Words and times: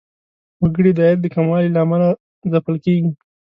وګړي 0.61 0.91
د 0.95 0.99
عاید 1.05 1.19
د 1.21 1.25
کموالي 1.35 1.69
له 1.73 1.79
امله 1.85 2.07
ځپل 2.51 2.75
کیږي. 2.83 3.09